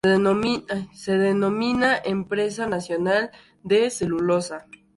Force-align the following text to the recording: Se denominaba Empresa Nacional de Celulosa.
Se 0.93 1.11
denominaba 1.19 1.95
Empresa 2.03 2.65
Nacional 2.65 3.29
de 3.61 3.91
Celulosa. 3.91 4.65